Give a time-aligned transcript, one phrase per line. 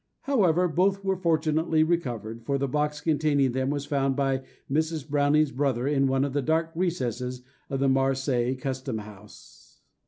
[0.21, 5.07] However, both were fortunately recovered, for the box containing them was found by Mrs.
[5.07, 9.79] Browning's brother in one of the dark recesses of the Marseilles Custom House.